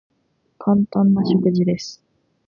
[0.57, 2.03] 簡単な食事です。